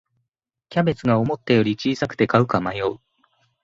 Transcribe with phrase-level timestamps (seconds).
[0.69, 2.97] キャベツが思ったより小さくて買うか迷う